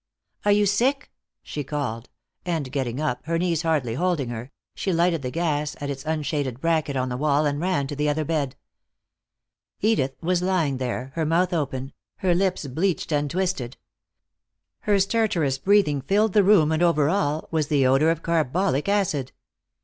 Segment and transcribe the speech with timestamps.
[0.45, 1.11] "Are you sick?"
[1.43, 2.09] she called,
[2.43, 6.59] and getting up, her knees hardly holding her, she lighted the gas at its unshaded
[6.59, 8.55] bracket on the wall and ran to the other bed.
[9.79, 13.77] Edith was lying there, her mouth open, her lips bleached and twisted.
[14.79, 19.33] Her stertorous breathing filled the room, and over all was the odor of carbolic acid.